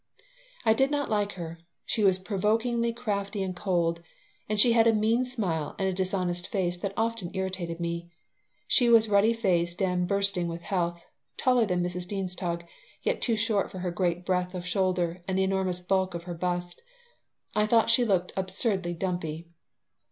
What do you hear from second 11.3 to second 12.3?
taller than Mrs.